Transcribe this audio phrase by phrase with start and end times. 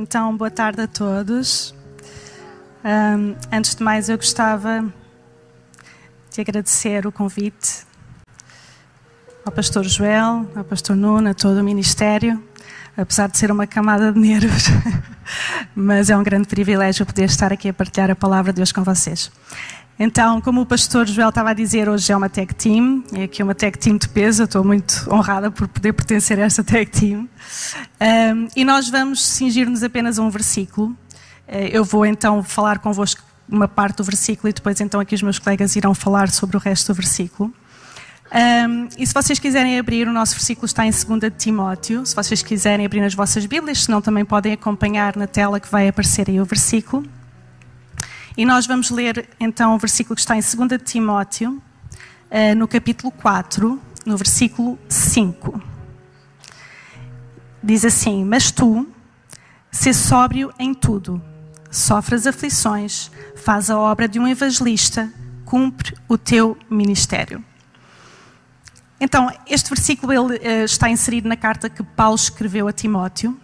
[0.00, 1.74] Então, boa tarde a todos.
[2.84, 4.84] Um, antes de mais, eu gostava
[6.30, 7.84] de agradecer o convite
[9.44, 12.40] ao pastor Joel, ao pastor Nuno, a todo o ministério,
[12.96, 14.66] apesar de ser uma camada de nervos,
[15.74, 18.84] mas é um grande privilégio poder estar aqui a partilhar a palavra de Deus com
[18.84, 19.32] vocês.
[19.98, 23.42] Então, como o pastor Joel estava a dizer, hoje é uma tag team, é aqui
[23.42, 27.28] uma tag team de peso, estou muito honrada por poder pertencer a esta tag team.
[28.00, 30.90] Um, e nós vamos cingir-nos apenas a um versículo.
[31.48, 35.22] Uh, eu vou então falar convosco uma parte do versículo e depois então aqui os
[35.22, 37.52] meus colegas irão falar sobre o resto do versículo.
[38.30, 42.06] Um, e se vocês quiserem abrir, o nosso versículo está em 2 Timóteo.
[42.06, 45.88] Se vocês quiserem abrir nas vossas Bíblias, senão também podem acompanhar na tela que vai
[45.88, 47.04] aparecer aí o versículo.
[48.38, 51.60] E nós vamos ler então o versículo que está em 2 Timóteo,
[52.30, 55.60] eh, no capítulo 4, no versículo 5.
[57.60, 58.86] Diz assim: Mas tu,
[59.72, 61.20] se sóbrio em tudo,
[61.68, 65.12] sofres aflições, faz a obra de um evangelista,
[65.44, 67.44] cumpre o teu ministério.
[69.00, 73.36] Então, este versículo ele, uh, está inserido na carta que Paulo escreveu a Timóteo.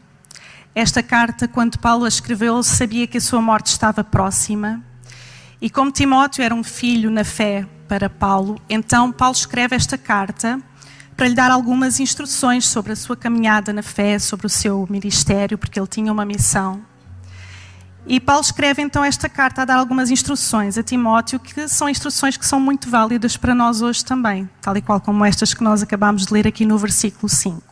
[0.74, 4.82] Esta carta, quando Paulo a escreveu, ele sabia que a sua morte estava próxima.
[5.64, 10.60] E como Timóteo era um filho na fé para Paulo, então Paulo escreve esta carta
[11.16, 15.56] para lhe dar algumas instruções sobre a sua caminhada na fé, sobre o seu ministério,
[15.56, 16.82] porque ele tinha uma missão.
[18.06, 22.36] E Paulo escreve então esta carta a dar algumas instruções a Timóteo, que são instruções
[22.36, 25.82] que são muito válidas para nós hoje também, tal e qual como estas que nós
[25.82, 27.62] acabamos de ler aqui no versículo 5.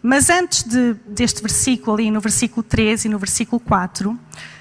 [0.00, 4.51] Mas antes de, deste versículo, ali no versículo 13 e no versículo 4, uh, eh,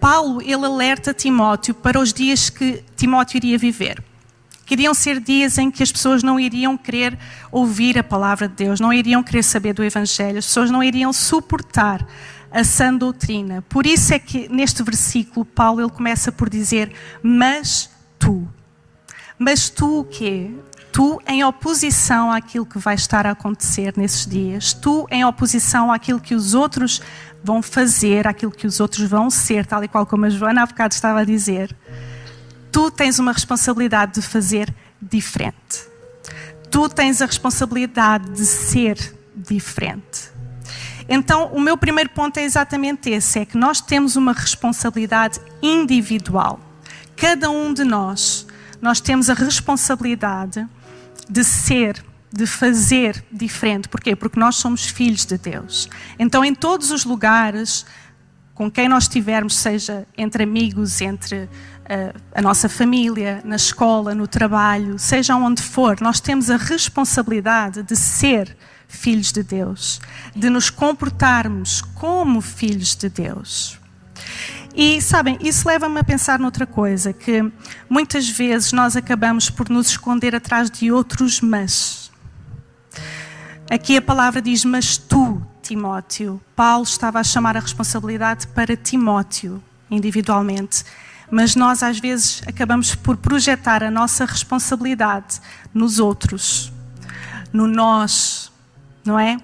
[0.00, 4.02] Paulo ele alerta Timóteo para os dias que Timóteo iria viver.
[4.66, 7.18] Queriam ser dias em que as pessoas não iriam querer
[7.52, 11.12] ouvir a palavra de Deus, não iriam querer saber do Evangelho, as pessoas não iriam
[11.12, 12.06] suportar
[12.50, 13.62] a sã doutrina.
[13.68, 18.48] Por isso é que neste versículo Paulo ele começa por dizer: Mas tu.
[19.38, 20.50] Mas tu o quê?
[20.94, 26.20] tu em oposição àquilo que vai estar a acontecer nesses dias, tu em oposição àquilo
[26.20, 27.02] que os outros
[27.44, 30.66] vão fazer, àquilo que os outros vão ser, tal e qual como a Joana há
[30.66, 31.76] bocado estava a dizer,
[32.72, 35.86] tu tens uma responsabilidade de fazer diferente.
[36.70, 38.96] Tu tens a responsabilidade de ser
[39.36, 40.32] diferente.
[41.06, 46.58] Então, o meu primeiro ponto é exatamente esse: é que nós temos uma responsabilidade individual.
[47.14, 48.46] Cada um de nós,
[48.80, 50.66] nós temos a responsabilidade
[51.28, 52.02] de ser,
[52.34, 53.88] de fazer diferente.
[53.88, 54.16] Porquê?
[54.16, 55.88] Porque nós somos filhos de Deus.
[56.18, 57.86] Então, em todos os lugares
[58.54, 64.28] com quem nós estivermos, seja entre amigos, entre uh, a nossa família, na escola, no
[64.28, 68.56] trabalho, seja onde for, nós temos a responsabilidade de ser
[68.86, 70.00] filhos de Deus,
[70.36, 73.78] de nos comportarmos como filhos de Deus.
[74.76, 77.52] E sabem, isso leva-me a pensar noutra coisa, que
[77.88, 82.03] muitas vezes nós acabamos por nos esconder atrás de outros mas.
[83.70, 86.40] Aqui a palavra diz, mas tu, Timóteo.
[86.54, 90.84] Paulo estava a chamar a responsabilidade para Timóteo, individualmente.
[91.30, 95.40] Mas nós às vezes acabamos por projetar a nossa responsabilidade
[95.72, 96.70] nos outros,
[97.52, 98.52] no nós,
[99.02, 99.38] não é?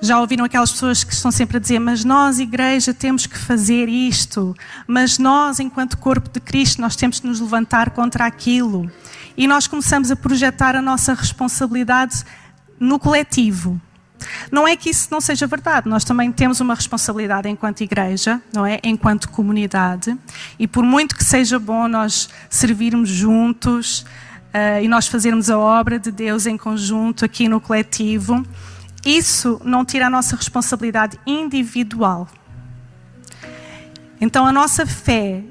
[0.00, 3.88] Já ouviram aquelas pessoas que estão sempre a dizer, mas nós, igreja, temos que fazer
[3.88, 4.54] isto,
[4.86, 8.90] mas nós, enquanto corpo de Cristo, nós temos que nos levantar contra aquilo.
[9.36, 12.24] E nós começamos a projetar a nossa responsabilidade
[12.78, 13.80] no coletivo.
[14.50, 18.64] Não é que isso não seja verdade, nós também temos uma responsabilidade enquanto igreja, não
[18.64, 18.80] é?
[18.82, 20.16] Enquanto comunidade,
[20.58, 25.98] e por muito que seja bom nós servirmos juntos uh, e nós fazermos a obra
[25.98, 28.44] de Deus em conjunto aqui no coletivo,
[29.04, 32.28] isso não tira a nossa responsabilidade individual.
[34.20, 35.42] Então a nossa fé,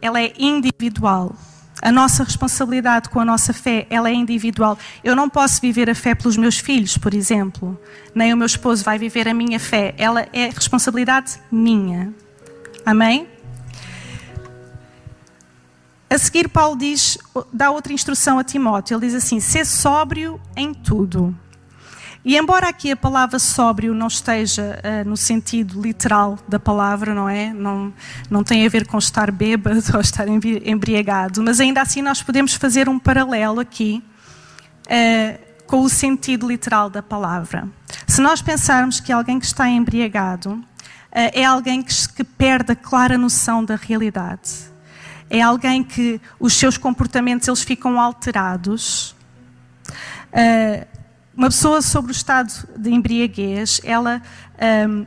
[0.00, 1.36] ela é individual.
[1.82, 4.78] A nossa responsabilidade com a nossa fé, ela é individual.
[5.04, 7.78] Eu não posso viver a fé pelos meus filhos, por exemplo.
[8.14, 9.94] Nem o meu esposo vai viver a minha fé.
[9.98, 12.12] Ela é responsabilidade minha.
[12.84, 13.28] Amém?
[16.08, 17.18] A seguir, Paulo diz,
[17.52, 18.96] dá outra instrução a Timóteo.
[18.96, 21.36] Ele diz assim: ser sóbrio em tudo.
[22.26, 27.28] E embora aqui a palavra sóbrio não esteja uh, no sentido literal da palavra, não
[27.28, 27.52] é?
[27.54, 27.94] Não,
[28.28, 32.52] não tem a ver com estar bêbado ou estar embriagado, mas ainda assim nós podemos
[32.54, 34.02] fazer um paralelo aqui
[34.86, 35.38] uh,
[35.68, 37.68] com o sentido literal da palavra.
[38.08, 40.64] Se nós pensarmos que alguém que está embriagado uh,
[41.12, 44.50] é alguém que, que perde a clara noção da realidade,
[45.30, 49.14] é alguém que os seus comportamentos eles ficam alterados.
[50.32, 50.95] Uh,
[51.36, 54.22] uma pessoa sobre o estado de embriaguez, ela
[54.88, 55.04] um,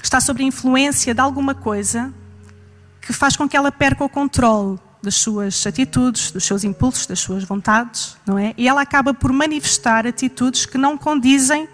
[0.00, 2.14] está sob a influência de alguma coisa
[3.00, 7.18] que faz com que ela perca o controle das suas atitudes, dos seus impulsos, das
[7.18, 8.54] suas vontades, não é?
[8.56, 11.68] E ela acaba por manifestar atitudes que não condizem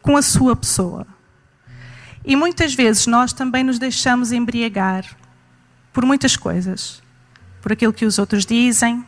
[0.00, 1.06] com a sua pessoa.
[2.24, 5.04] E muitas vezes nós também nos deixamos embriagar
[5.92, 7.02] por muitas coisas.
[7.62, 9.04] Por aquilo que os outros dizem,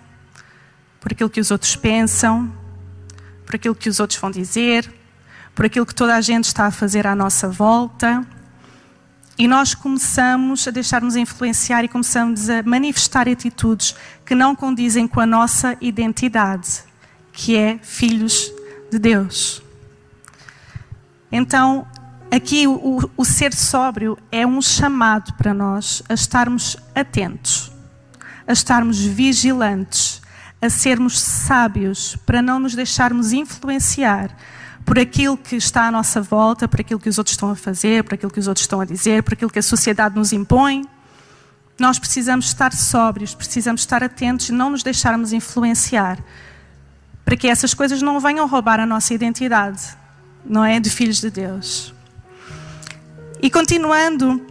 [0.98, 2.52] por aquilo que os outros pensam,
[3.50, 4.88] por aquilo que os outros vão dizer,
[5.56, 8.24] por aquilo que toda a gente está a fazer à nossa volta.
[9.36, 15.18] E nós começamos a deixar-nos influenciar e começamos a manifestar atitudes que não condizem com
[15.18, 16.84] a nossa identidade,
[17.32, 18.52] que é filhos
[18.88, 19.60] de Deus.
[21.32, 21.84] Então,
[22.30, 27.72] aqui o, o, ser sóbrio é um chamado para nós a estarmos atentos,
[28.46, 30.19] a estarmos vigilantes,
[30.60, 34.36] a sermos sábios, para não nos deixarmos influenciar
[34.84, 38.02] por aquilo que está à nossa volta, por aquilo que os outros estão a fazer,
[38.04, 40.84] por aquilo que os outros estão a dizer, por aquilo que a sociedade nos impõe.
[41.78, 46.18] Nós precisamos estar sóbrios, precisamos estar atentos e não nos deixarmos influenciar,
[47.24, 49.82] para que essas coisas não venham roubar a nossa identidade,
[50.44, 50.80] não é?
[50.80, 51.94] De filhos de Deus.
[53.40, 54.44] E continuando,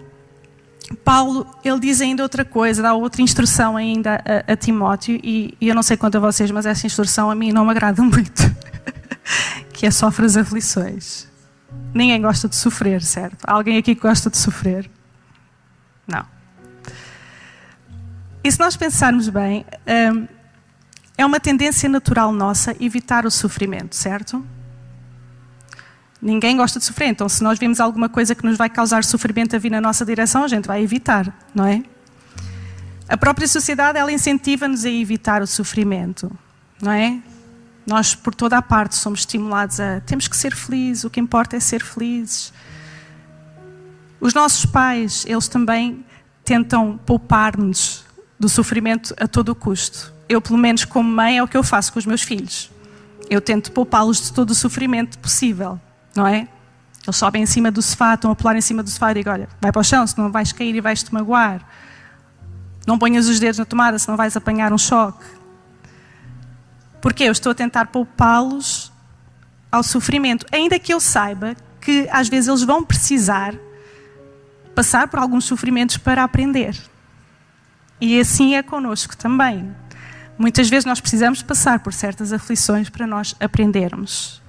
[0.96, 5.68] Paulo, ele diz ainda outra coisa, dá outra instrução ainda a, a Timóteo, e, e,
[5.68, 8.44] eu não sei quanto a vocês, mas essa instrução a mim não me agrada muito,
[9.74, 11.28] que é sofre as aflições.
[11.94, 13.38] Ninguém gosta de sofrer, certo?
[13.46, 14.90] Alguém aqui gosta de sofrer?
[16.08, 16.26] Não.
[18.44, 19.66] E se nós pensarmos bem,
[20.14, 20.28] hum,
[21.18, 24.44] é uma tendência natural nossa evitar o sofrimento, certo?
[26.22, 29.56] Ninguém gosta de sofrer, então se nós vimos alguma coisa que nos vai causar sofrimento
[29.56, 31.82] a vir na nossa direção, a gente vai evitar, não é?
[33.08, 36.30] A própria sociedade, ela incentiva-nos a evitar o sofrimento,
[36.82, 37.20] não é?
[37.88, 41.56] Nós, por toda a parte, somos estimulados a temos que ser felizes, o que importa
[41.56, 42.54] é ser felizes.
[44.20, 46.06] Os nossos pais, eles também
[46.44, 48.04] tentam poupar-nos
[48.38, 50.14] do sofrimento a todo o custo.
[50.28, 52.70] Eu, pelo menos como mãe, é o que eu faço com os meus filhos.
[53.30, 55.80] Eu tento poupá-los de todo o sofrimento possível
[56.16, 56.48] não é?
[57.06, 59.30] Eles sobem em cima do sofá, estão a pular em cima do sofá e digo:
[59.30, 61.62] Olha, vai para o chão, senão vais cair e vais-te magoar.
[62.86, 65.26] Não ponhas os dedos na tomada, senão vais apanhar um choque.
[67.02, 68.92] Porque eu estou a tentar poupá-los
[69.72, 73.56] ao sofrimento, ainda que eu saiba que às vezes eles vão precisar
[74.76, 76.76] passar por alguns sofrimentos para aprender.
[78.02, 79.76] E assim é conosco também.
[80.38, 84.42] Muitas vezes nós precisamos passar por certas aflições para nós aprendermos.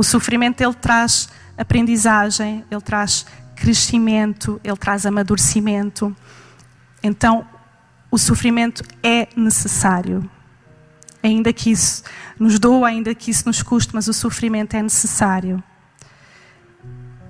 [0.00, 6.16] O sofrimento ele traz aprendizagem, ele traz crescimento, ele traz amadurecimento.
[7.02, 7.46] Então,
[8.10, 10.24] o sofrimento é necessário.
[11.22, 12.02] Ainda que isso
[12.38, 15.62] nos doa, ainda que isso nos custe, mas o sofrimento é necessário.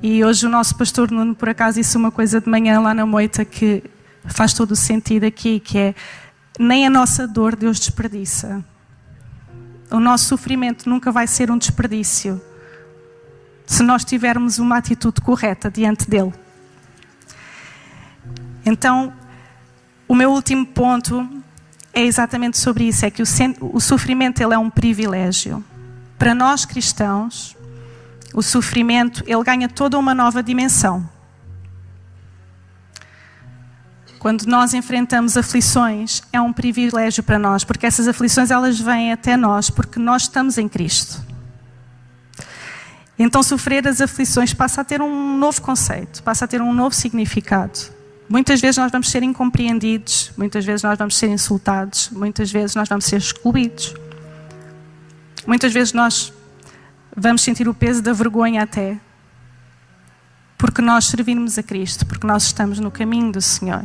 [0.00, 3.04] E hoje o nosso pastor Nuno, por acaso, disse uma coisa de manhã lá na
[3.04, 3.82] moita que
[4.26, 5.94] faz todo o sentido aqui, que é
[6.56, 8.64] nem a nossa dor Deus desperdiça.
[9.90, 12.40] O nosso sofrimento nunca vai ser um desperdício
[13.70, 16.34] se nós tivermos uma atitude correta diante dele.
[18.66, 19.12] Então,
[20.08, 21.24] o meu último ponto
[21.94, 25.64] é exatamente sobre isso, é que o, sofrimento ele é um privilégio.
[26.18, 27.56] Para nós cristãos,
[28.34, 31.08] o sofrimento ele ganha toda uma nova dimensão.
[34.18, 39.36] Quando nós enfrentamos aflições, é um privilégio para nós, porque essas aflições elas vêm até
[39.36, 41.29] nós porque nós estamos em Cristo.
[43.22, 46.94] Então, sofrer as aflições passa a ter um novo conceito, passa a ter um novo
[46.94, 47.78] significado.
[48.26, 52.88] Muitas vezes nós vamos ser incompreendidos, muitas vezes nós vamos ser insultados, muitas vezes nós
[52.88, 53.94] vamos ser excluídos.
[55.46, 56.32] Muitas vezes nós
[57.14, 58.98] vamos sentir o peso da vergonha até,
[60.56, 63.84] porque nós servimos a Cristo, porque nós estamos no caminho do Senhor.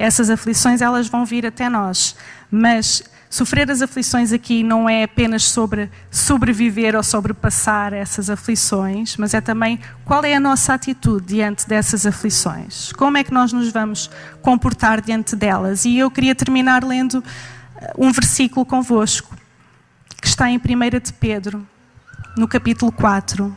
[0.00, 2.16] Essas aflições elas vão vir até nós,
[2.50, 9.34] mas Sofrer as aflições aqui não é apenas sobre sobreviver ou sobrepassar essas aflições, mas
[9.34, 12.90] é também qual é a nossa atitude diante dessas aflições.
[12.90, 14.10] Como é que nós nos vamos
[14.42, 15.84] comportar diante delas?
[15.84, 17.22] E eu queria terminar lendo
[17.80, 19.32] eh, um versículo convosco,
[20.20, 21.64] que está em 1 de Pedro,
[22.36, 23.56] no capítulo 4.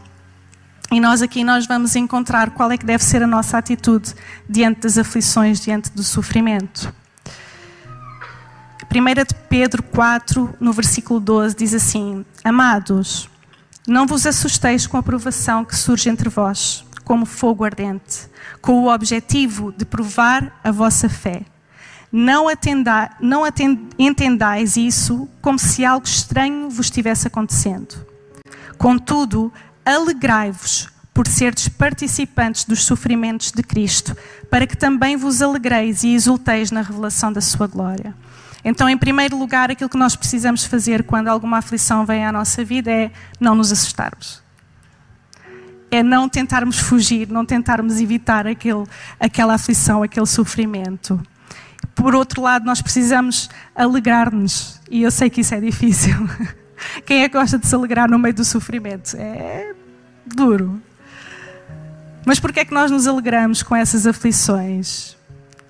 [0.92, 4.14] E nós aqui nós vamos encontrar qual é que deve ser a nossa atitude
[4.48, 6.94] diante das aflições, diante do sofrimento.
[8.84, 13.30] 1 de Pedro 4, no versículo 12, diz assim: Amados,
[13.88, 18.28] não vos assusteis com a provação que surge entre vós, como fogo ardente,
[18.62, 21.42] com o objetivo de provar a vossa fé.
[22.12, 27.96] Não, atenda, não atend, entendais isso como se algo estranho vos estivesse acontecendo.
[28.78, 29.52] Contudo,
[29.84, 34.16] alegrai-vos por serdes participantes dos sofrimentos de Cristo,
[34.50, 38.16] para que também vos alegreis e exulteis na revelação da sua glória.
[38.64, 42.64] Então, em primeiro lugar, aquilo que nós precisamos fazer quando alguma aflição vem à nossa
[42.64, 44.42] vida é não nos assustarmos.
[45.92, 48.86] É não tentarmos fugir, não tentarmos evitar aquele,
[49.20, 51.22] aquela aflição, aquele sofrimento.
[51.94, 54.80] Por outro lado, nós precisamos alegrar-nos.
[54.90, 56.16] E eu sei que isso é difícil.
[57.06, 59.16] Quem é que gosta de se alegrar no meio do sofrimento?
[59.18, 59.74] É
[60.26, 60.82] duro.
[62.26, 65.18] Mas por que é que nós nos alegramos com essas aflições?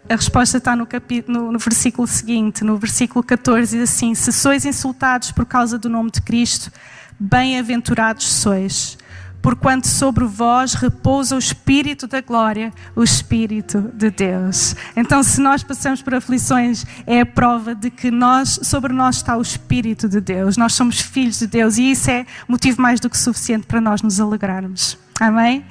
[0.09, 0.87] A resposta está no,
[1.27, 5.89] no, no, versículo seguinte, no versículo 14, diz assim: Se sois insultados por causa do
[5.89, 6.69] nome de Cristo,
[7.17, 8.97] bem-aventurados sois,
[9.41, 14.75] porquanto sobre vós repousa o Espírito da glória, o Espírito de Deus.
[14.95, 19.37] Então, se nós passamos por aflições, é a prova de que nós, sobre nós está
[19.37, 20.57] o Espírito de Deus.
[20.57, 24.01] Nós somos filhos de Deus e isso é motivo mais do que suficiente para nós
[24.01, 24.97] nos alegrarmos.
[25.19, 25.65] Amém?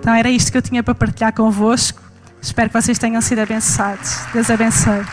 [0.00, 2.07] Então era isto que eu tinha para partilhar convosco.
[2.48, 4.20] Espero que vocês tenham sido abençoados.
[4.32, 5.04] Deus abençoe.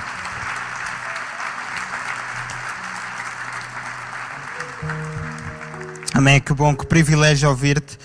[6.13, 6.39] Amém.
[6.39, 7.99] Que bom, que privilégio ouvir-te,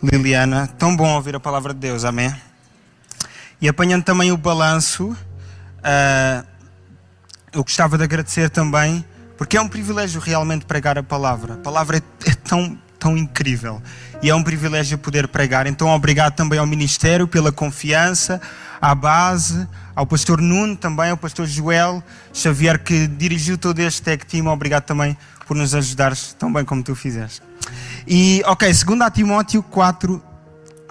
[0.00, 0.68] Liliana.
[0.78, 2.04] Tão bom ouvir a palavra de Deus.
[2.04, 2.32] Amém.
[3.60, 6.46] E apanhando também o balanço, uh,
[7.52, 9.04] eu gostava de agradecer também,
[9.36, 11.54] porque é um privilégio realmente pregar a palavra.
[11.54, 13.80] A palavra é, é tão tão incrível.
[14.22, 15.66] E é um privilégio poder pregar.
[15.66, 18.40] Então, obrigado também ao Ministério pela confiança,
[18.80, 22.02] à base, ao pastor Nuno também, ao pastor Joel
[22.32, 24.46] Xavier, que dirigiu todo este tech team.
[24.46, 25.16] Obrigado também
[25.46, 27.42] por nos ajudares tão bem como tu fizeste.
[28.06, 30.22] E, ok, segundo a Timóteo 4,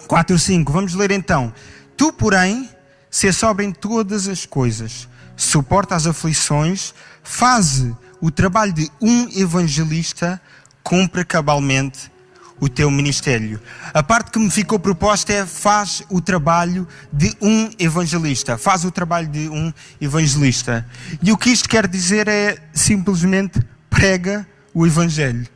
[0.08, 0.72] 4, 5.
[0.72, 1.54] Vamos ler então.
[1.96, 2.70] Tu, porém,
[3.10, 7.86] se sobre em todas as coisas, suporta as aflições, faz
[8.20, 10.42] o trabalho de um evangelista,
[10.84, 12.12] cumpre cabalmente
[12.60, 13.60] o teu ministério.
[13.94, 18.58] A parte que me ficou proposta é faz o trabalho de um evangelista.
[18.58, 20.86] Faz o trabalho de um evangelista.
[21.22, 23.60] E o que isto quer dizer é simplesmente
[23.90, 25.48] prega o evangelho.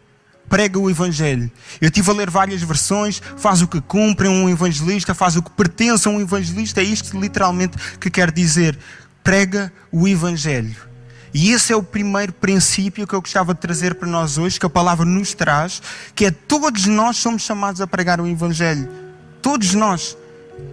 [0.50, 1.50] Prega o Evangelho.
[1.80, 3.22] Eu estive a ler várias versões.
[3.38, 6.82] Faz o que cumpre um evangelista, faz o que pertence a um evangelista.
[6.82, 8.78] É isto literalmente que quer dizer.
[9.24, 10.89] Prega o Evangelho.
[11.34, 14.66] E esse é o primeiro princípio que eu gostava de trazer para nós hoje, que
[14.66, 15.82] a palavra nos traz,
[16.16, 18.90] que é todos nós somos chamados a pregar o Evangelho.
[19.42, 20.18] Todos nós.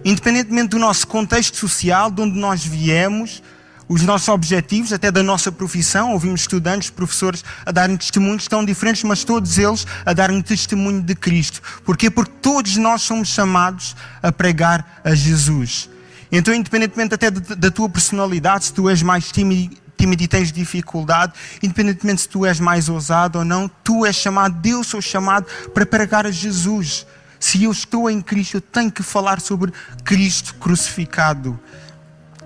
[0.03, 3.41] Independentemente do nosso contexto social, de onde nós viemos,
[3.89, 9.03] os nossos objetivos, até da nossa profissão, ouvimos estudantes, professores a darem testemunhos tão diferentes,
[9.03, 11.61] mas todos eles a darem testemunho de Cristo.
[11.85, 12.09] Porquê?
[12.09, 15.89] Porque todos nós somos chamados a pregar a Jesus.
[16.29, 21.33] Então, independentemente até da tua personalidade, se tu és mais tímido tímido e tens dificuldade,
[21.61, 25.85] independentemente se tu és mais ousado ou não, tu és chamado, Deus sou chamado para
[25.85, 27.05] pregar a Jesus.
[27.39, 29.71] Se eu estou em Cristo, eu tenho que falar sobre
[30.03, 31.59] Cristo crucificado.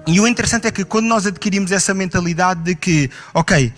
[0.07, 3.71] E o interessante é que quando nós adquirimos essa mentalidade de que, ok,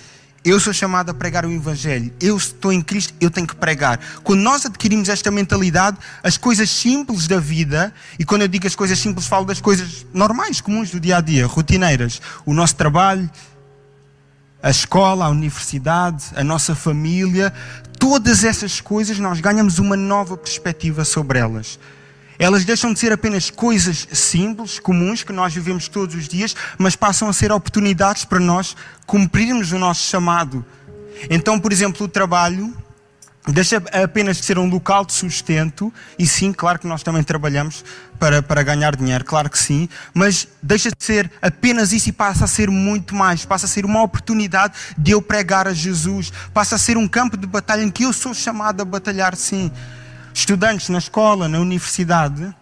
[0.45, 3.99] eu sou chamado a pregar o Evangelho, eu estou em Cristo, eu tenho que pregar.
[4.23, 8.75] Quando nós adquirimos esta mentalidade, as coisas simples da vida, e quando eu digo as
[8.75, 13.29] coisas simples, falo das coisas normais, comuns do dia a dia, rotineiras, o nosso trabalho,
[14.63, 17.53] a escola, a universidade, a nossa família,
[18.00, 21.77] todas essas coisas nós ganhamos uma nova perspectiva sobre elas.
[22.39, 26.96] Elas deixam de ser apenas coisas simples, comuns, que nós vivemos todos os dias, mas
[26.96, 28.74] passam a ser oportunidades para nós
[29.05, 30.65] cumprirmos o nosso chamado.
[31.29, 32.74] Então, por exemplo, o trabalho
[33.47, 37.83] deixa apenas de ser um local de sustento, e sim, claro que nós também trabalhamos
[38.17, 42.45] para, para ganhar dinheiro, claro que sim, mas deixa de ser apenas isso e passa
[42.45, 46.75] a ser muito mais, passa a ser uma oportunidade de eu pregar a Jesus, passa
[46.75, 49.69] a ser um campo de batalha em que eu sou chamado a batalhar, sim.
[50.33, 52.55] Estudantes na escola, na universidade,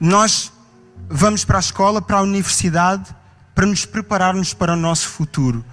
[0.00, 0.50] nós
[1.08, 3.14] vamos para a escola, para a universidade,
[3.54, 5.64] para nos prepararmos para o nosso futuro.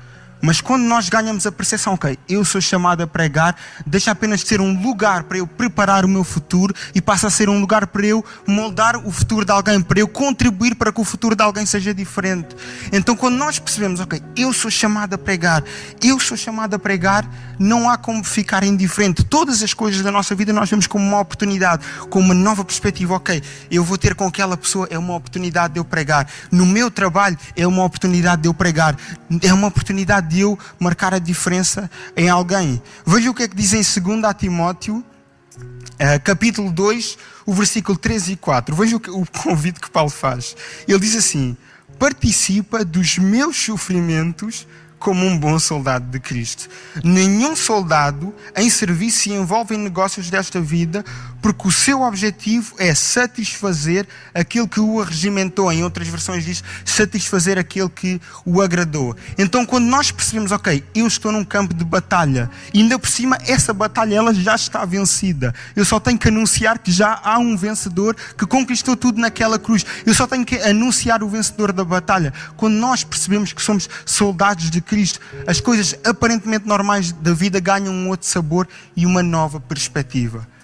[0.45, 4.47] Mas quando nós ganhamos a percepção, ok, eu sou chamado a pregar, deixa apenas de
[4.47, 7.87] ser um lugar para eu preparar o meu futuro e passa a ser um lugar
[7.87, 11.41] para eu moldar o futuro de alguém, para eu contribuir para que o futuro de
[11.41, 12.55] alguém seja diferente.
[12.93, 15.63] Então, quando nós percebemos, ok, eu sou chamado a pregar,
[15.99, 19.23] eu sou chamado a pregar, não há como ficar indiferente.
[19.23, 23.15] Todas as coisas da nossa vida nós vemos como uma oportunidade, como uma nova perspectiva.
[23.15, 26.27] Ok, eu vou ter com aquela pessoa, é uma oportunidade de eu pregar.
[26.51, 28.95] No meu trabalho, é uma oportunidade de eu pregar.
[29.41, 32.81] É uma oportunidade de eu marcar a diferença em alguém.
[33.05, 38.29] Veja o que é que diz em 2 Timóteo, uh, capítulo 2, o versículo 3
[38.29, 38.75] e 4.
[38.75, 38.99] Veja o
[39.43, 40.55] convite que Paulo faz.
[40.87, 41.55] Ele diz assim:
[41.97, 44.67] Participa dos meus sofrimentos
[45.05, 46.67] como um bom soldado de Cristo.
[47.03, 51.05] Nenhum soldado em serviço se envolve em negócios desta vida
[51.45, 55.71] porque o seu objetivo é satisfazer aquele que o regimentou.
[55.71, 59.15] Em outras versões diz satisfazer aquele que o agradou.
[59.37, 63.37] Então, quando nós percebemos, ok, eu estou num campo de batalha e ainda por cima
[63.45, 65.53] essa batalha ela já está vencida.
[65.75, 69.85] Eu só tenho que anunciar que já há um vencedor que conquistou tudo naquela cruz.
[70.03, 72.33] Eu só tenho que anunciar o vencedor da batalha.
[72.57, 77.93] Quando nós percebemos que somos soldados de Cristo, as coisas aparentemente normais da vida ganham
[77.93, 80.54] um outro sabor e uma nova perspectiva.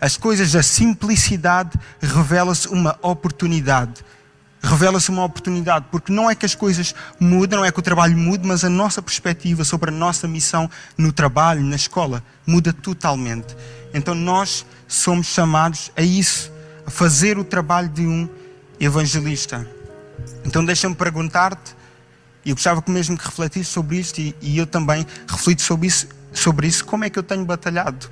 [0.00, 4.04] As coisas da simplicidade revela-se uma oportunidade.
[4.62, 8.16] Revela-se uma oportunidade, porque não é que as coisas mudam, não é que o trabalho
[8.16, 13.56] mude, mas a nossa perspectiva sobre a nossa missão no trabalho, na escola, muda totalmente.
[13.94, 16.52] Então nós somos chamados a isso,
[16.84, 18.28] a fazer o trabalho de um
[18.80, 19.68] evangelista.
[20.44, 21.76] Então deixa-me perguntar-te,
[22.44, 25.86] e eu gostava que mesmo que refletisse sobre isto, e, e eu também reflito sobre
[25.86, 28.10] isso, sobre isso, como é que eu tenho batalhado?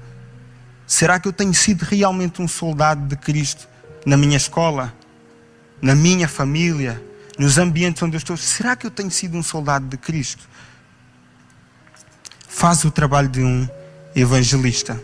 [0.87, 3.69] Será que eu tenho sido realmente um soldado de Cristo
[4.05, 4.95] na minha escola,
[5.83, 7.03] na minha família,
[7.39, 8.37] nos ambientes onde eu estou?
[8.37, 10.49] Será que eu tenho sido um soldado de Cristo?
[12.49, 13.69] Faz o trabalho de um
[14.15, 14.99] evangelista.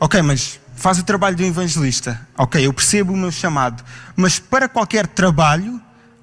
[0.00, 2.20] Ok, mas faz o trabalho de um evangelista.
[2.36, 3.84] Ok, eu percebo o meu chamado.
[4.16, 5.80] Mas para qualquer trabalho,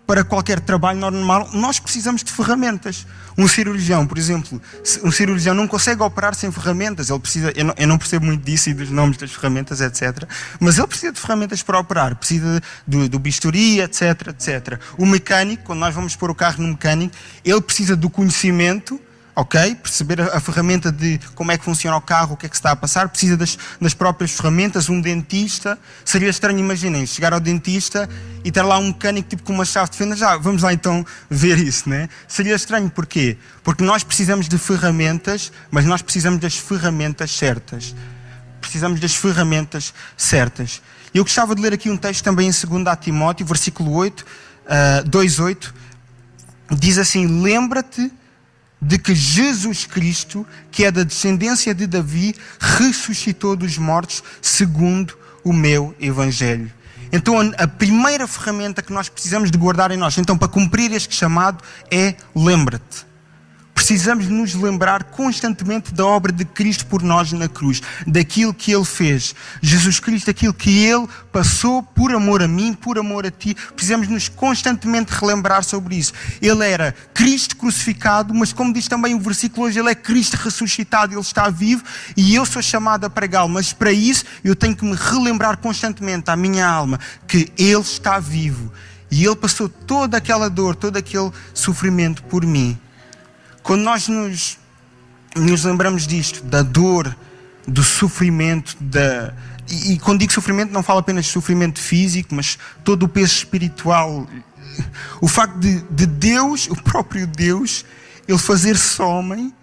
[0.09, 3.05] para qualquer trabalho normal, nós precisamos de ferramentas.
[3.37, 4.59] Um cirurgião, por exemplo,
[5.03, 7.11] um cirurgião não consegue operar sem ferramentas.
[7.11, 10.27] Ele precisa, eu não, eu não, percebo muito disso e dos nomes das ferramentas, etc.
[10.59, 14.79] Mas ele precisa de ferramentas para operar, precisa do, do bisturi, etc, etc.
[14.97, 17.13] O mecânico, quando nós vamos pôr o carro no mecânico,
[17.45, 18.99] ele precisa do conhecimento
[19.39, 19.75] ok?
[19.75, 22.55] Perceber a, a, ferramenta de como é que funciona o carro, o que é que
[22.55, 24.89] está a passar, precisa das, das próprias ferramentas.
[24.89, 28.09] Um dentista, seria estranho, imaginem, chegar ao dentista
[28.43, 30.15] e ter lá um mecânico tipo com uma chave de fenda.
[30.15, 32.09] Já, vamos lá então ver isso, né?
[32.27, 33.37] Seria estranho, porquê?
[33.63, 37.95] Porque nós precisamos de ferramentas, mas nós precisamos das ferramentas certas.
[38.59, 40.81] Precisamos das ferramentas certas.
[41.13, 45.73] Eu gostava de ler aqui um texto também em 2 Timóteo, versículo 8, uh, 2,8.
[46.71, 48.11] Diz assim: Lembra-te
[48.81, 55.51] de que Jesus Cristo, que é da descendência de Davi, ressuscitou dos mortos segundo o
[55.51, 56.71] meu Evangelho.
[57.11, 61.15] Então, a primeira ferramenta que nós precisamos de guardar em nós, então, para cumprir este
[61.15, 63.08] chamado, é lembra-te
[63.79, 68.83] precisamos nos lembrar constantemente da obra de Cristo por nós na cruz, daquilo que Ele
[68.83, 69.33] fez.
[69.61, 73.55] Jesus Cristo, aquilo que Ele passou por amor a mim, por amor a ti.
[73.73, 76.11] Precisamos nos constantemente relembrar sobre isso.
[76.41, 81.13] Ele era Cristo crucificado, mas como diz também o versículo hoje, Ele é Cristo ressuscitado,
[81.13, 81.81] Ele está vivo
[82.17, 83.47] e eu sou chamado a pregá-lo.
[83.47, 88.19] Mas para isso eu tenho que me relembrar constantemente à minha alma que Ele está
[88.19, 88.73] vivo.
[89.09, 92.77] E Ele passou toda aquela dor, todo aquele sofrimento por mim.
[93.69, 94.57] Quando nós nos,
[95.35, 97.15] nos lembramos disto, da dor,
[97.67, 99.31] do sofrimento, da,
[99.69, 103.31] e, e quando digo sofrimento, não falo apenas de sofrimento físico, mas todo o peso
[103.31, 104.27] espiritual.
[105.21, 107.85] O facto de, de Deus, o próprio Deus,
[108.27, 109.53] Ele fazer-se homem,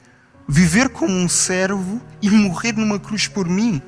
[0.48, 3.82] viver como um servo e morrer numa cruz por mim.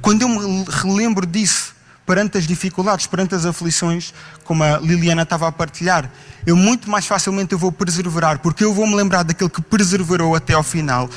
[0.00, 1.74] Quando eu me relembro disso,
[2.06, 4.14] perante as dificuldades, perante as aflições,
[4.44, 6.10] como a Liliana estava a partilhar,
[6.46, 10.36] eu muito mais facilmente eu vou perseverar, porque eu vou me lembrar daquele que perseverou
[10.36, 11.10] até ao final,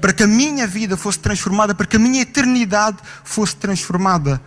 [0.00, 4.42] para que a minha vida fosse transformada, para que a minha eternidade fosse transformada.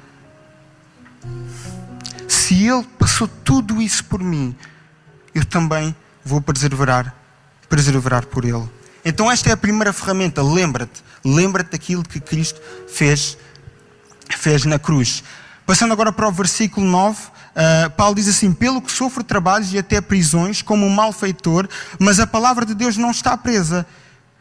[2.28, 4.54] Se Ele passou tudo isso por mim,
[5.34, 7.16] eu também vou perseverar,
[7.70, 8.70] perseverar por Ele.
[9.06, 10.42] Então esta é a primeira ferramenta.
[10.42, 13.38] Lembra-te, lembra-te daquilo que Cristo fez,
[14.30, 15.24] fez na cruz.
[15.66, 19.74] Passando agora para o versículo 9, uh, eh, Paulo diz assim: Pelo que sofro trabalhos
[19.74, 23.86] e até prisões, como um malfeitor, mas a palavra de Deus não está presa.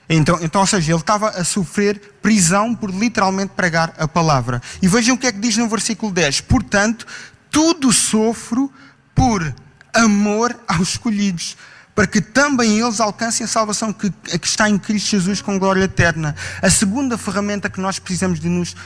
[0.06, 4.60] Então, então, ou seja, ele estava a sofrer prisão por literalmente pregar a palavra.
[4.82, 7.06] E vejam o que é que diz no versículo 10: Portanto,
[7.50, 8.70] tudo sofro
[9.14, 9.54] por
[9.94, 11.56] amor aos escolhidos
[11.94, 15.84] para que também eles alcancem a salvação que, que, está em Cristo Jesus com glória
[15.84, 16.34] eterna.
[16.60, 18.76] A segunda ferramenta que nós precisamos de nos uh,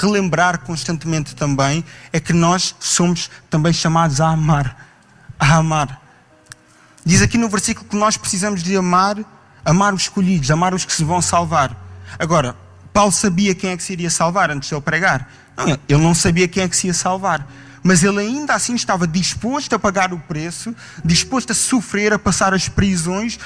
[0.00, 4.76] relembrar constantemente também é que nós somos também chamados a amar.
[5.38, 6.00] A amar.
[7.04, 9.18] Diz aqui no versículo que nós precisamos de amar,
[9.64, 11.76] amar os escolhidos, amar os que se vão salvar.
[12.18, 12.56] Agora,
[12.92, 15.30] Paulo sabia quem é que se iria salvar antes de ele pregar.
[15.56, 17.46] Não, ele não sabia quem é que se ia salvar
[17.82, 22.54] mas ele ainda assim estava disposto a pagar o preço, disposto a sofrer, a passar
[22.54, 23.38] as prisões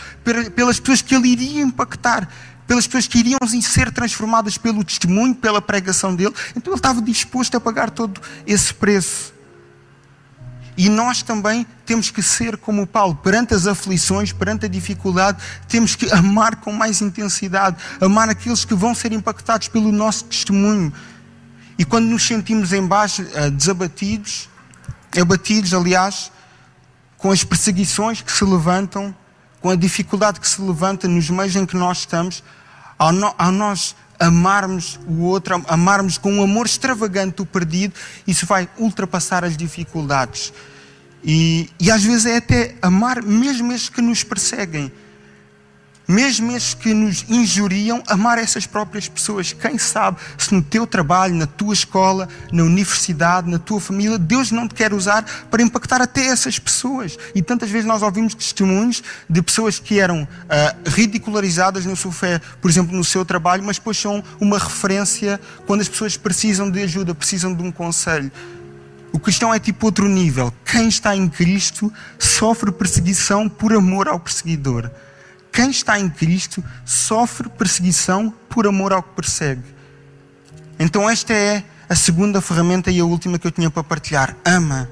[0.55, 2.29] pelas pessoas que ele iria impactar,
[2.67, 6.35] pelas pessoas que iriam ser transformadas pelo testemunho, pela pregação dele.
[6.55, 9.35] Então ele estava disposto a pagar todo esse preço.
[10.77, 15.97] E nós também temos que ser como Paulo, perante as aflições, perante a dificuldade, temos
[15.97, 20.93] que amar com mais intensidade, amar aqueles que vão ser impactados pelo nosso testemunho.
[21.79, 24.49] E quando nos sentimos em baixo, eh, desabatidos,
[25.21, 26.33] abatidos, aliás,
[27.19, 29.15] com as perseguições que se levantam,
[29.61, 32.43] com a dificuldade que se levanta nos meios em que nós estamos,
[32.99, 37.95] ao, no, ao nós amarmos o outro, amarmos com um amor extravagante o perdido,
[38.27, 40.53] isso vai ultrapassar as dificuldades.
[41.23, 44.93] E, e às vezes é até amar mesmo esses que nos perseguem
[46.07, 49.53] mesmo esses que nos injuriam, amar essas próprias pessoas.
[49.53, 54.51] Quem sabe se no teu trabalho, na tua escola, na universidade, na tua família, Deus
[54.51, 57.19] não te quer usar para impactar até essas pessoas.
[57.35, 62.41] E tantas vezes nós ouvimos testemunhos de pessoas que eram uh, ridicularizadas na sua fé,
[62.61, 66.83] por exemplo, no seu trabalho, mas depois são uma referência quando as pessoas precisam de
[66.83, 68.31] ajuda, precisam de um conselho.
[69.13, 70.53] O cristão é tipo outro nível.
[70.65, 74.91] Quem está em Cristo sofre perseguição por amor ao perseguidor
[75.57, 79.65] quem está em Cristo sofre perseguição por amor ao que persegue.
[80.79, 84.37] Então, esta é a segunda ferramenta e a última que eu tinha para partilhar.
[84.45, 84.87] Ama.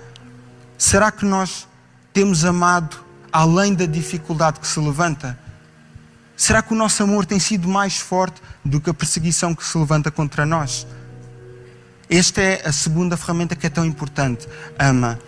[0.79, 1.68] Será que nós
[2.14, 2.96] temos amado
[3.31, 5.38] além da dificuldade que se levanta?
[6.35, 9.77] Será que o nosso amor tem sido mais forte do que a perseguição que se
[9.77, 10.87] levanta contra nós?
[12.09, 14.48] Esta é a segunda ferramenta que é tão importante.
[14.79, 15.18] Ama.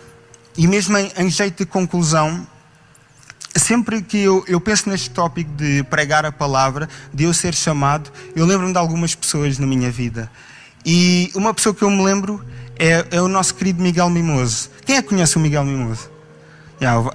[0.57, 2.47] E mesmo em, em jeito de conclusão,
[3.57, 8.11] sempre que eu, eu, penso neste tópico de pregar a palavra, de eu ser chamado,
[8.35, 10.29] eu lembro-me de algumas pessoas na minha vida.
[10.85, 12.43] E uma pessoa que eu me lembro
[12.79, 14.69] é, é o nosso querido Miguel Mimoso.
[14.85, 16.09] Quem é que conhece o Miguel Mimoso?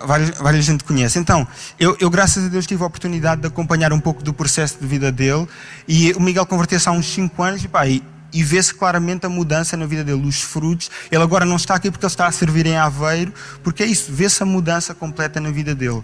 [0.04, 1.18] Várias, várias gente conhece.
[1.18, 1.46] Então,
[1.78, 4.86] eu, eu, graças a Deus tive a oportunidade de acompanhar um pouco do processo de
[4.86, 5.46] vida dele
[5.86, 9.28] e o Miguel converteu-se há uns 5 anos e, pá, e, e vê-se claramente a
[9.28, 10.90] mudança na vida dele, os frutos.
[11.10, 14.12] Ele agora não está aqui porque ele está a servir em Aveiro, porque é isso,
[14.12, 16.02] vê-se a mudança completa na vida dele.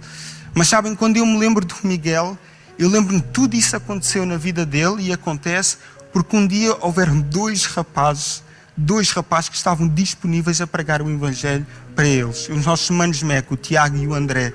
[0.54, 2.36] Mas sabem, quando eu me lembro do Miguel,
[2.78, 5.78] eu lembro-me tudo isso aconteceu na vida dele e acontece
[6.12, 8.42] porque um dia houveram dois rapazes,
[8.76, 13.54] dois rapazes que estavam disponíveis a pregar o Evangelho para eles, os nossos manos Meco,
[13.54, 14.52] o Tiago e o André.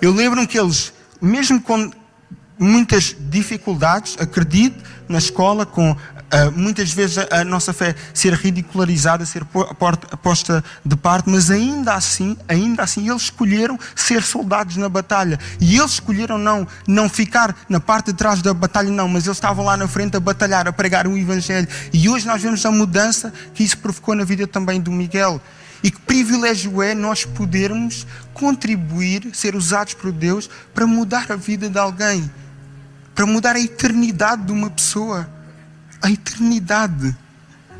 [0.00, 1.90] Eu lembro-me que eles, mesmo com
[2.58, 5.96] muitas dificuldades, acredito, na escola, com
[6.28, 9.46] Uh, muitas vezes a, nossa fé ser ridicularizada, ser
[10.22, 15.40] posta de parte, mas ainda assim, ainda assim, eles escolheram ser soldados na batalha.
[15.58, 19.38] E eles escolheram não, não ficar na parte de trás da batalha, não, mas eles
[19.38, 21.66] estavam lá na frente a batalhar, a pregar o Evangelho.
[21.94, 25.40] E hoje nós vemos a mudança que isso provocou na vida também do Miguel.
[25.82, 31.70] E que privilégio é nós podermos contribuir, ser usados por Deus para mudar a vida
[31.70, 32.30] de alguém,
[33.14, 35.37] para mudar a eternidade de uma pessoa
[36.02, 37.16] a eternidade.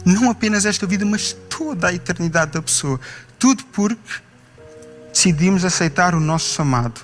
[0.05, 3.01] Não apenas esta vida, mas toda a eternidade da pessoa.
[3.39, 4.21] Tudo porque
[5.13, 7.01] decidimos aceitar o nosso chamado.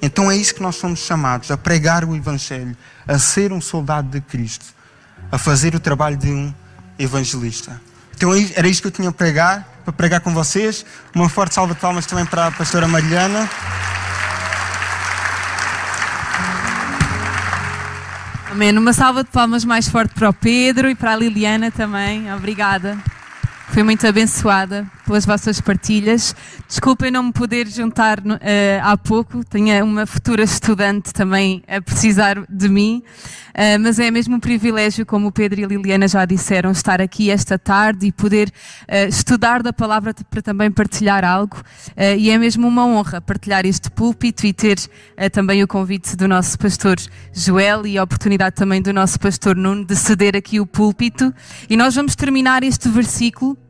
[0.00, 4.08] Então é isso que nós somos chamados: a pregar o Evangelho, a ser um soldado
[4.08, 4.66] de Cristo,
[5.30, 6.52] a fazer o trabalho de um
[6.98, 7.80] evangelista.
[8.14, 10.84] Então é era isto que eu tinha a pregar, para pregar com vocês.
[11.14, 13.48] Uma forte salva de palmas também para a pastora Mariana.
[18.52, 18.76] Amém.
[18.76, 22.30] Uma salva de palmas mais forte para o Pedro e para a Liliana também.
[22.34, 22.98] Obrigada.
[23.72, 26.36] Foi muito abençoada pelas vossas partilhas.
[26.68, 28.22] Desculpem não me poder juntar uh,
[28.82, 33.02] há pouco, tinha uma futura estudante também a precisar de mim,
[33.48, 37.00] uh, mas é mesmo um privilégio, como o Pedro e a Liliana já disseram, estar
[37.00, 41.62] aqui esta tarde e poder uh, estudar da palavra para também partilhar algo.
[42.18, 44.76] e é mesmo uma honra partilhar este púlpito e ter
[45.32, 46.96] também o convite do nosso pastor
[47.32, 51.32] Joel e a oportunidade também do nosso pastor Nuno de ceder aqui o púlpito.
[51.70, 53.61] E nós vamos terminar este versículo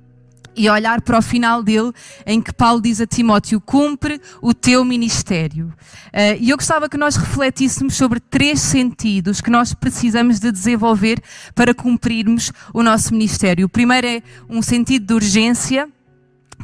[0.56, 1.92] e olhar para o final dele,
[2.26, 5.72] em que Paulo diz a Timóteo: cumpre o teu ministério.
[6.08, 11.22] Uh, e eu gostava que nós refletíssemos sobre três sentidos que nós precisamos de desenvolver
[11.54, 13.66] para cumprirmos o nosso ministério.
[13.66, 15.88] O primeiro é um sentido de urgência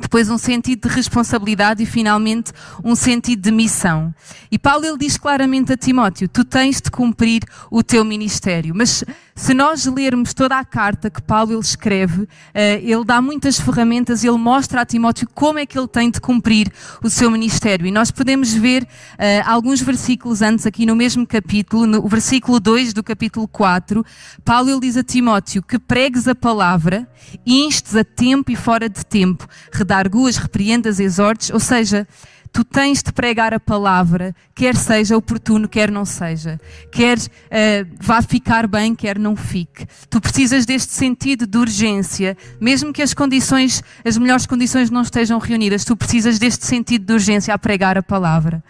[0.00, 4.14] depois um sentido de responsabilidade e finalmente um sentido de missão.
[4.50, 8.74] E Paulo ele diz claramente a Timóteo: tu tens de cumprir o teu ministério.
[8.74, 13.60] Mas se nós lermos toda a carta que Paulo ele escreve, eh, ele dá muitas
[13.60, 17.86] ferramentas, ele mostra a Timóteo como é que ele tem de cumprir o seu ministério.
[17.86, 22.92] E nós podemos ver eh, alguns versículos antes aqui no mesmo capítulo, no versículo 2
[22.92, 24.04] do capítulo 4,
[24.44, 27.08] Paulo ele diz a Timóteo que pregues a palavra,
[27.46, 29.46] instes a tempo e fora de tempo,
[29.88, 32.06] redarguas, repreendas, exortes, ou seja,
[32.52, 36.60] tu tens de pregar a palavra, quer seja oportuno, quer não seja.
[36.92, 39.86] Quer uh, vá ficar bem, quer não fique.
[40.10, 45.38] Tu precisas deste sentido de urgência, mesmo que as condições, as melhores condições não estejam
[45.38, 48.62] reunidas, tu precisas deste sentido de urgência a pregar a palavra.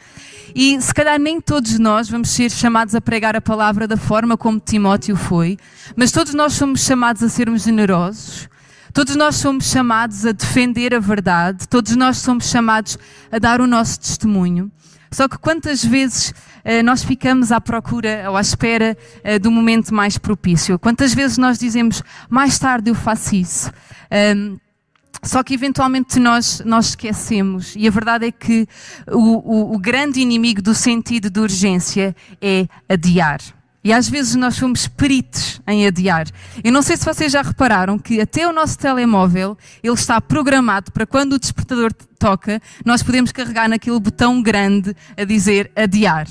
[0.54, 4.36] E se calhar nem todos nós vamos ser chamados a pregar a palavra da forma
[4.36, 5.58] como Timóteo foi,
[5.94, 8.48] mas todos nós somos chamados a sermos generosos.
[8.98, 12.98] Todos nós somos chamados a defender a verdade, todos nós somos chamados
[13.30, 14.72] a dar o nosso testemunho.
[15.08, 19.94] Só que quantas vezes uh, nós ficamos à procura ou à espera uh, do momento
[19.94, 20.76] mais propício?
[20.80, 23.70] Quantas vezes nós dizemos, mais tarde eu faço isso?
[24.36, 24.58] Um,
[25.22, 28.66] só que eventualmente nós, nós esquecemos, e a verdade é que
[29.06, 33.38] o, o, o grande inimigo do sentido de urgência é adiar.
[33.82, 36.26] E às vezes nós somos peritos em adiar.
[36.64, 40.90] Eu não sei se vocês já repararam que até o nosso telemóvel, ele está programado
[40.90, 46.26] para quando o despertador toca, nós podemos carregar naquele botão grande a dizer adiar.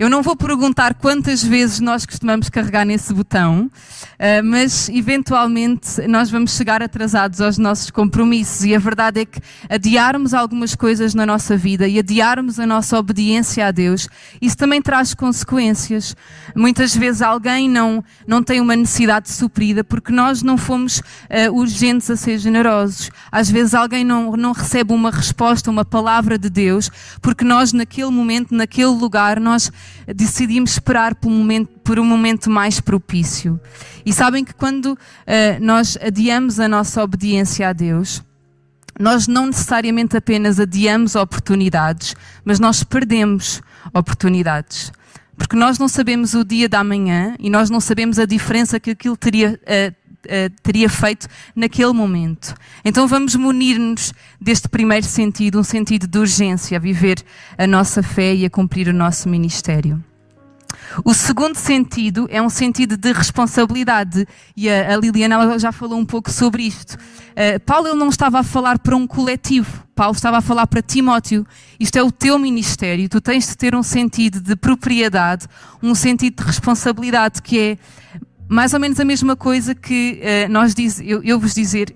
[0.00, 6.30] Eu não vou perguntar quantas vezes nós costumamos carregar nesse botão, uh, mas eventualmente nós
[6.30, 8.64] vamos chegar atrasados aos nossos compromissos.
[8.64, 12.98] E a verdade é que adiarmos algumas coisas na nossa vida e adiarmos a nossa
[12.98, 14.08] obediência a Deus,
[14.40, 16.16] isso também traz consequências.
[16.56, 22.08] Muitas vezes alguém não, não tem uma necessidade suprida porque nós não fomos uh, urgentes
[22.08, 23.10] a ser generosos.
[23.30, 28.10] Às vezes alguém não, não recebe uma resposta, uma palavra de Deus, porque nós naquele
[28.10, 29.70] momento, naquele lugar, nós
[30.06, 33.60] decidimos esperar por um momento, por um momento mais propício.
[34.04, 34.96] E sabem que quando uh,
[35.60, 38.22] nós adiamos a nossa obediência a Deus,
[38.98, 43.62] nós não necessariamente apenas adiamos oportunidades, mas nós perdemos
[43.94, 44.92] oportunidades.
[45.36, 48.90] Porque nós não sabemos o dia da manhã e nós não sabemos a diferença que
[48.90, 49.96] aquilo teria, uh,
[50.62, 52.54] teria feito naquele momento.
[52.84, 57.22] Então vamos munir-nos deste primeiro sentido, um sentido de urgência, a viver
[57.56, 60.02] a nossa fé e a cumprir o nosso ministério.
[61.04, 64.26] O segundo sentido é um sentido de responsabilidade.
[64.56, 66.94] E a, a Liliana já falou um pouco sobre isto.
[66.94, 69.84] Uh, Paulo ele não estava a falar para um coletivo.
[69.94, 71.46] Paulo estava a falar para Timóteo.
[71.78, 73.08] Isto é o teu ministério.
[73.08, 75.46] Tu tens de ter um sentido de propriedade,
[75.82, 77.78] um sentido de responsabilidade que é
[78.50, 81.94] mais ou menos a mesma coisa que uh, nós diz, eu, eu, vos dizer,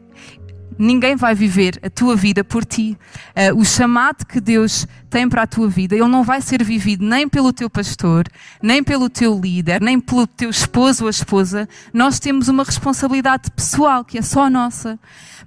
[0.79, 2.97] ninguém vai viver a tua vida por ti.
[3.31, 7.05] Uh, o chamado que Deus tem para a tua vida, ele não vai ser vivido
[7.05, 8.29] nem pelo teu pastor,
[8.63, 11.69] nem pelo teu líder, nem pelo teu esposo ou esposa.
[11.93, 14.97] Nós temos uma responsabilidade pessoal que é só nossa.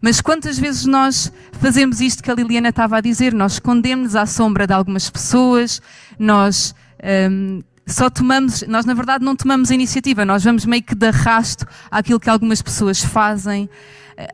[0.02, 3.34] Mas quantas vezes nós fazemos isto que a Liliana estava a dizer?
[3.34, 5.82] Nós escondemos-nos à sombra de algumas pessoas,
[6.20, 6.76] nós.
[7.32, 11.08] Um, só tomamos, nós na verdade não tomamos a iniciativa, nós vamos meio que de
[11.08, 13.69] arrasto àquilo que algumas pessoas fazem.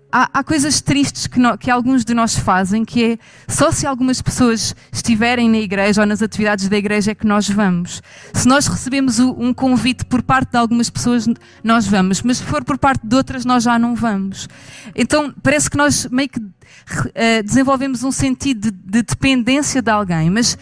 [0.09, 3.17] Há, há coisas tristes que, no, que, alguns de nós fazem, que é
[3.51, 7.49] só se algumas pessoas estiverem na igreja ou nas atividades da igreja é que nós
[7.49, 8.01] vamos.
[8.33, 11.27] Se nós recebemos o, um convite por parte de algumas pessoas,
[11.61, 14.47] nós vamos, mas se for por parte de outras, nós já não vamos.
[14.95, 20.29] Então parece que nós meio que uh, desenvolvemos um sentido de, de dependência de alguém,
[20.29, 20.57] mas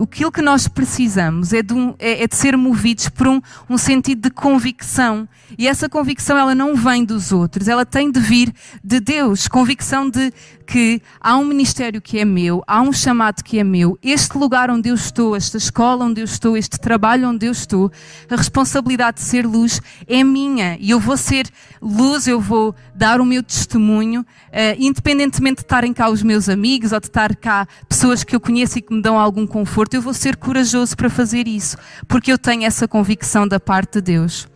[0.00, 3.78] aquilo que nós precisamos é de, um, é, é de ser movidos por um, um,
[3.78, 5.28] sentido de convicção.
[5.56, 9.48] E essa convicção ela não vem dos outros, ela tem de vir de Deus.
[9.48, 10.32] Convicção de
[10.66, 14.70] que há um ministério que é meu, há um chamado que é meu, este lugar
[14.70, 17.90] onde eu estou, esta escola onde eu estou, este trabalho onde eu estou,
[18.28, 21.48] a responsabilidade de ser luz é minha e eu vou ser
[21.80, 26.92] luz, eu vou dar o meu testemunho, uh, independentemente de estarem cá os meus amigos
[26.92, 30.02] ou de estar cá pessoas que eu conheço e que me dão algum conforto, eu
[30.02, 31.76] vou ser corajoso para fazer isso,
[32.08, 34.48] porque eu tenho essa convicção da parte de Deus.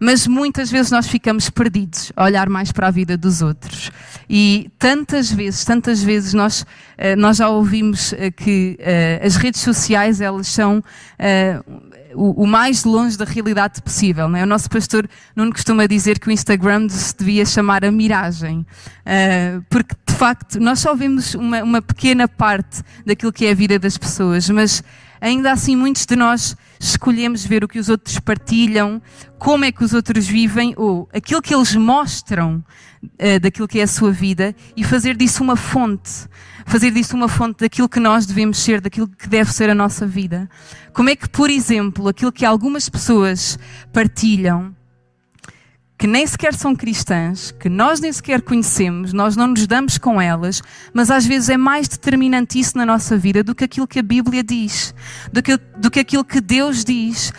[0.00, 3.90] Mas muitas vezes nós ficamos perdidos a olhar mais para a vida dos outros.
[4.28, 9.60] E tantas vezes, tantas vezes nós, eh, nós já ouvimos eh, que eh, as redes
[9.60, 10.82] sociais elas são
[12.14, 14.28] o, mais longe da realidade possível.
[14.28, 14.42] Não é?
[14.42, 18.66] O nosso pastor não costuma dizer que o Instagram se devia chamar a miragem,
[19.68, 23.78] porque de facto nós só vemos uma, uma pequena parte daquilo que é a vida
[23.78, 24.82] das pessoas, mas
[25.24, 29.00] ainda assim muitos de nós escolhemos ver o que os outros partilham,
[29.38, 32.62] como é que os outros vivem, ou aquilo que eles mostram
[33.02, 36.28] uh, daquilo que é a sua vida, e fazer disso uma fonte.
[36.66, 40.06] Fazer disso uma fonte daquilo que nós devemos ser, daquilo que deve ser a nossa
[40.06, 40.48] vida.
[40.92, 43.58] Como é que, por exemplo, aquilo que algumas pessoas
[43.94, 44.76] partilham,
[46.04, 50.20] que nem sequer são cristãs, que nós nem sequer conhecemos, nós não nos damos com
[50.20, 50.62] elas,
[50.92, 54.02] mas às vezes é mais determinante isso na nossa vida do que aquilo que a
[54.02, 54.94] Bíblia diz,
[55.32, 57.32] do que, do que aquilo que Deus diz.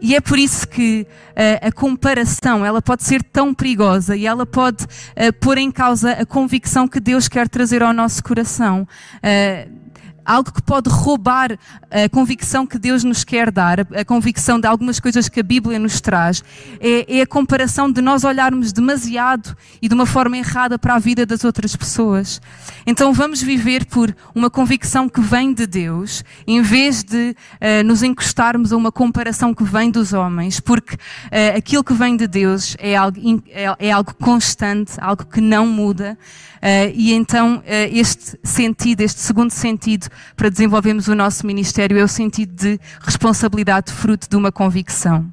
[0.00, 4.46] E é por isso que uh, a comparação ela pode ser tão perigosa e ela
[4.46, 8.86] pode uh, pôr em causa a convicção que Deus quer trazer ao nosso coração.
[9.16, 9.83] Uh,
[10.24, 11.58] algo que pode roubar
[11.90, 15.78] a convicção que Deus nos quer dar, a convicção de algumas coisas que a Bíblia
[15.78, 16.42] nos traz,
[16.80, 20.98] é, é, a comparação de nós olharmos demasiado e de uma forma errada para a
[20.98, 22.40] vida das outras pessoas.
[22.86, 28.02] Então vamos viver por uma convicção que vem de Deus, em vez de uh, nos
[28.02, 32.76] encostarmos a uma comparação que vem dos homens, porque uh, aquilo que vem de Deus
[32.78, 36.18] é algo, é, é algo constante, algo que não muda.
[36.56, 42.08] Uh, e então este sentido, este segundo sentido para desenvolvermos o nosso ministério é o
[42.08, 45.32] sentido de responsabilidade fruto de uma convicção.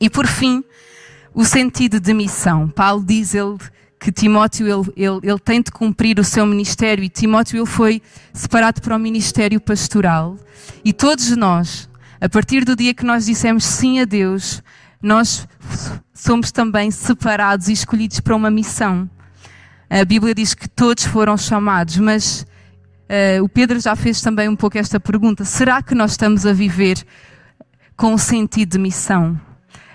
[0.00, 0.64] E por fim,
[1.34, 2.68] o sentido de missão.
[2.68, 3.58] Paulo diz ele
[3.98, 8.02] que Timóteo ele, ele, ele tem de cumprir o seu ministério e Timóteo ele foi
[8.32, 10.38] separado para o ministério pastoral.
[10.84, 11.88] E todos nós,
[12.20, 14.62] a partir do dia que nós dissemos sim a Deus,
[15.02, 15.46] nós
[16.14, 19.08] somos também separados e escolhidos para uma missão.
[19.88, 22.46] A Bíblia diz que todos foram chamados, mas
[23.10, 26.52] Uh, o Pedro já fez também um pouco esta pergunta: será que nós estamos a
[26.52, 27.04] viver
[27.96, 29.49] com sentido de missão?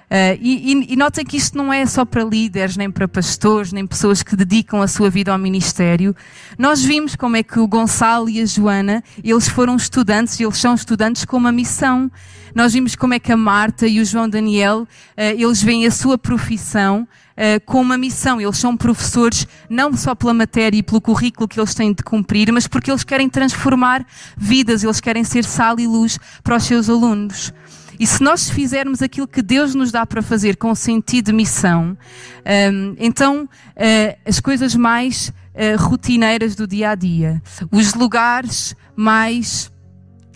[0.06, 3.74] Uh, e, e, e notem que isto não é só para líderes, nem para pastores,
[3.74, 6.16] nem pessoas que dedicam a sua vida ao ministério.
[6.58, 10.58] Nós vimos como é que o Gonçalo e a Joana, eles foram estudantes e eles
[10.58, 12.12] são estudantes com uma missão.
[12.54, 14.88] Nós vimos como é que a Marta e o João Daniel, uh,
[15.18, 18.40] eles veem a sua profissão uh, com uma missão.
[18.40, 22.52] Eles são professores não só pela matéria e pelo currículo que eles têm de cumprir,
[22.52, 24.06] mas porque eles querem transformar
[24.38, 27.52] vidas, eles querem ser sal e luz para os seus alunos.
[28.00, 31.92] E se nós fizermos aquilo que Deus nos dá para fazer com sentido de missão,
[31.92, 31.98] um,
[32.46, 39.72] ehm, então uh, as coisas mais uh, rotineiras do dia a dia, os lugares mais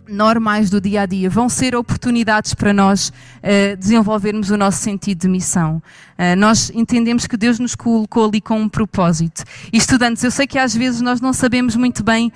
[0.09, 5.19] normais do dia a dia vão ser oportunidades para nós uh, desenvolvermos o nosso sentido
[5.21, 5.81] de missão.
[6.17, 9.43] Uh, nós entendemos que Deus nos colocou ali com um propósito.
[9.71, 12.31] E estudantes, eu sei que às vezes nós não sabemos muito bem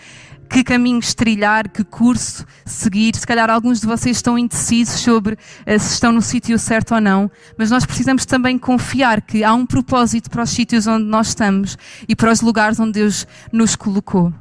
[0.50, 3.16] que caminhos trilhar, que curso seguir.
[3.16, 7.02] Se calhar alguns de vocês estão indecisos sobre uh, se estão no sítio certo ou
[7.02, 11.30] não, mas nós precisamos também confiar que há um propósito para os sítios onde nós
[11.30, 11.78] estamos
[12.08, 14.34] e para os lugares onde Deus nos colocou.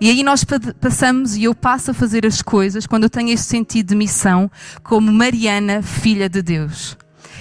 [0.00, 0.44] E aí nós
[0.80, 4.50] passamos e eu passo a fazer as coisas quando eu tenho este sentido de missão
[4.82, 6.96] como Mariana, filha de Deus.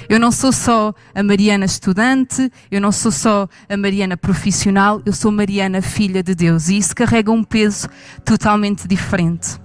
[0.07, 5.13] Eu não sou só a Mariana estudante, eu não sou só a Mariana profissional, eu
[5.13, 6.69] sou Mariana, filha de Deus.
[6.69, 7.87] E isso carrega um peso
[8.23, 9.59] totalmente diferente.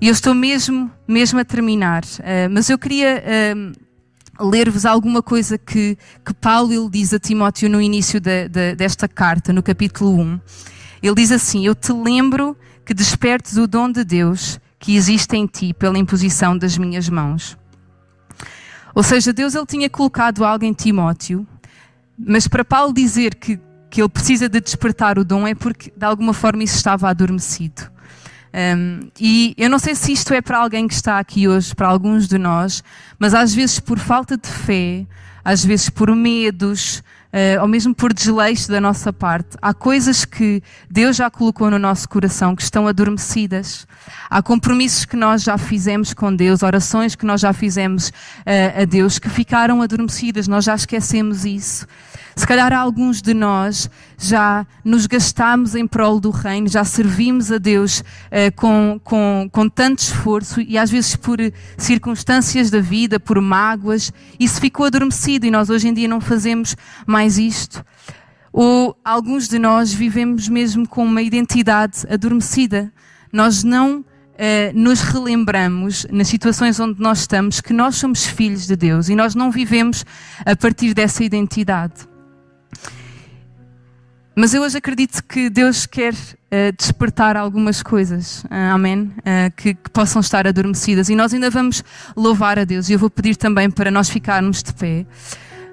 [0.00, 3.22] E eu estou mesmo, mesmo a terminar, uh, mas eu queria
[4.38, 9.08] uh, ler-vos alguma coisa que, que Paulo diz a Timóteo no início de, de, desta
[9.08, 10.40] carta, no capítulo 1.
[11.02, 15.46] Ele diz assim: Eu te lembro que despertes o dom de Deus que existe em
[15.46, 17.56] ti pela imposição das minhas mãos.
[18.94, 21.46] Ou seja, Deus ele tinha colocado algo em Timóteo,
[22.16, 23.58] mas para Paulo dizer que,
[23.90, 27.90] que ele precisa de despertar o dom é porque de alguma forma isso estava adormecido.
[28.54, 31.88] Um, e eu não sei se isto é para alguém que está aqui hoje, para
[31.88, 32.84] alguns de nós,
[33.18, 35.04] mas às vezes por falta de fé,
[35.44, 37.02] às vezes por medos,
[37.34, 39.56] uh, ou mesmo por desleixo da nossa parte.
[39.60, 43.86] Há coisas que Deus já colocou no nosso coração que estão adormecidas.
[44.30, 48.84] Há compromissos que nós já fizemos com Deus, orações que nós já fizemos uh, a
[48.84, 50.46] Deus que ficaram adormecidas.
[50.46, 51.86] Nós já esquecemos isso.
[52.36, 57.58] Se calhar alguns de nós já nos gastamos em prol do reino, já servimos a
[57.58, 61.38] Deus uh, com, com, com tanto esforço e às vezes por
[61.78, 66.76] circunstâncias da vida, por mágoas, isso ficou adormecido e nós hoje em dia não fazemos
[67.06, 67.84] mais isto.
[68.52, 72.92] Ou alguns de nós vivemos mesmo com uma identidade adormecida.
[73.32, 78.74] Nós não Uh, nos relembramos, nas situações onde nós estamos, que nós somos filhos de
[78.74, 80.04] Deus e nós não vivemos
[80.44, 82.08] a partir dessa identidade.
[84.36, 89.12] Mas eu hoje acredito que Deus quer uh, despertar algumas coisas, uh, amém?
[89.18, 91.08] Uh, que, que, possam estar adormecidas.
[91.08, 91.84] E nós ainda vamos
[92.16, 92.88] louvar a Deus.
[92.88, 95.06] E eu vou pedir também para nós ficarmos de pé.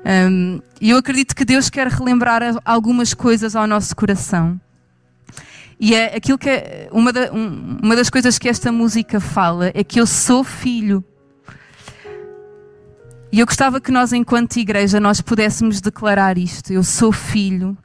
[0.06, 4.60] Um, e eu acredito que Deus quer relembrar algumas coisas ao nosso coração.
[5.80, 9.72] E é aquilo que é, uma, da, um, uma das coisas que esta música fala
[9.74, 11.04] é que eu sou filho.
[13.32, 16.72] E eu gostava que nós, enquanto igreja, nós pudéssemos declarar isto.
[16.72, 17.78] Eu sou filho.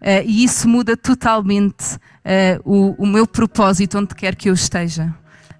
[0.00, 5.14] Uh, e isso muda totalmente uh, o, o, meu propósito onde quer que eu esteja.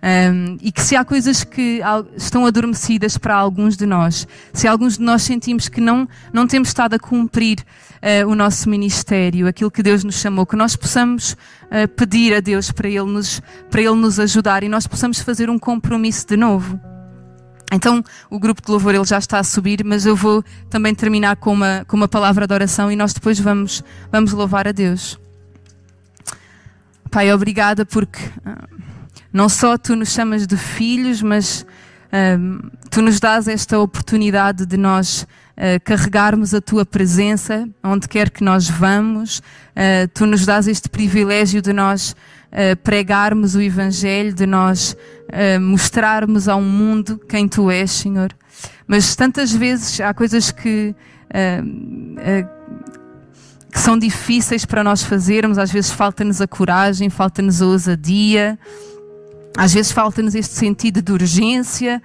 [0.05, 1.81] Um, e que se há coisas que
[2.15, 6.69] estão adormecidas para alguns de nós, se alguns de nós sentimos que não, não temos
[6.69, 11.37] estado a cumprir uh, o nosso ministério, aquilo que Deus nos chamou, que nós possamos
[11.97, 15.59] pedir a Deus para ele, nos, para ele nos ajudar e nós possamos fazer um
[15.59, 16.79] compromisso de novo.
[17.73, 21.35] Então, o grupo de louvor ele já está a subir, mas eu vou também terminar
[21.37, 25.19] com uma, com uma palavra de oração e nós depois vamos, vamos louvar a Deus.
[27.11, 28.84] Pai, obrigada porque uh,
[29.35, 31.67] não só tu nos chamas de filhos, mas
[32.07, 35.23] uh, tu nos dás esta oportunidade de nós
[35.57, 39.43] uh, carregarmos a tua presença onde quer que nós vamos.
[40.15, 42.15] tu nos dás este privilégio de nós
[42.85, 44.97] pregarmos o Evangelho, de nós
[45.61, 48.33] mostrarmos ao mundo quem tu és, Senhor.
[48.87, 50.95] Mas tantas vezes há coisas que
[53.75, 58.57] que são difíceis para nós fazermos, às vezes falta-nos a coragem, falta-nos a ousadia,
[59.57, 62.03] às vezes falta-nos este sentido de urgência,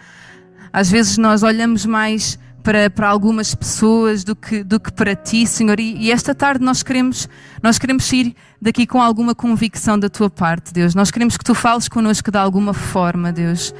[0.71, 5.47] às vezes nós olhamos mais para, para algumas pessoas do que, do que para ti,
[5.47, 5.79] Senhor.
[5.79, 7.27] E, e, esta tarde nós queremos,
[7.63, 10.93] nós queremos ir daqui com alguma convicção da tua parte, Deus.
[10.93, 13.73] Nós queremos que tu fales connosco de alguma forma, Deus.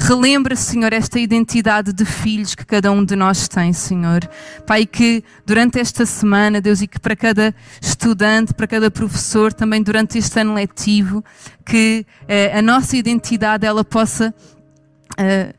[0.00, 4.20] Relembra, Senhor, esta identidade de filhos que cada um de nós tem, Senhor.
[4.64, 9.82] Pai, que durante esta semana, Deus, e que para cada estudante, para cada professor, também
[9.82, 11.24] durante este ano letivo,
[11.66, 14.32] que eh, a nossa identidade ela possa
[15.18, 15.52] eh,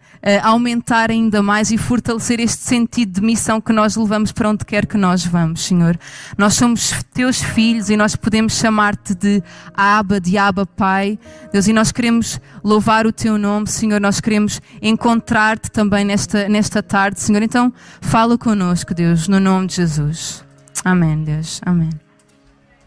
[0.44, 4.86] aumentar ainda mais e fortalecer este sentido de missão que nós levamos para onde quer
[4.86, 5.98] que nós vamos, Senhor.
[6.38, 9.44] Nós somos teus filhos e nós podemos chamar-te de
[9.74, 11.18] Abba, de Abba Pai,
[11.52, 14.00] Deus, e nós queremos louvar o teu nome, Senhor.
[14.02, 17.42] Nós queremos encontrar-te também nesta, nesta tarde, Senhor.
[17.42, 20.44] Então, fala conosco, Deus, no nome de Jesus.
[20.84, 21.62] Amém, Deus.
[21.66, 22.09] Amém.